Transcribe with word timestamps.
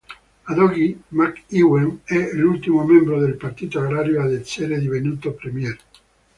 Ad 0.45 0.57
oggi 0.57 0.99
McEwen 1.09 2.01
è 2.05 2.31
l'ultimo 2.33 2.83
membro 2.83 3.19
del 3.19 3.35
partito 3.35 3.81
agrario 3.81 4.23
ad 4.23 4.33
essere 4.33 4.79
divenuto 4.79 5.33
premier. 5.33 5.77